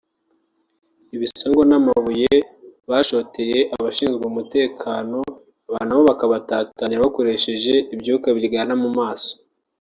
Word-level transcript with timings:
ibisongo 1.15 1.61
n’amabuye 1.69 2.35
bashotoye 2.89 3.59
abashinzwe 3.75 4.23
umutekano 4.31 5.19
aba 5.67 5.81
nabo 5.87 6.01
bakabatatanya 6.09 6.95
bakoresheje 7.03 7.73
ibyuka 7.93 8.27
biryana 8.35 8.75
mu 8.83 8.89
maso 8.99 9.31